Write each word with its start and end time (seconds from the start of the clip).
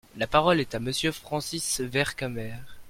La 0.17 0.25
parole 0.25 0.59
est 0.59 0.73
à 0.73 0.79
Monsieur 0.79 1.11
Francis 1.11 1.79
Vercamer. 1.79 2.55